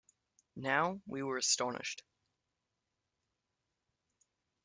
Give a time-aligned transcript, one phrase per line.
[0.55, 2.01] Now we were astonished.